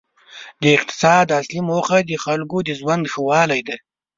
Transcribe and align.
د 0.61 0.63
اقتصاد 0.77 1.27
اصلي 1.39 1.61
موخه 1.69 1.97
د 2.03 2.11
خلکو 2.25 2.57
د 2.67 2.69
ژوند 2.79 3.03
ښه 3.11 3.21
والی 3.29 3.61
دی. 3.67 3.77